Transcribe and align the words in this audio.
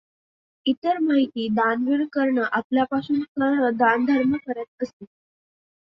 इतर 0.65 0.97
माहिती 0.99 1.47
दानवीर 1.51 2.03
कर्ण 2.13 2.43
पहिल्यापासून 2.51 3.21
कर्ण 3.31 3.69
दानधर्म 3.77 4.35
करीत 4.37 4.83
असे. 4.83 5.05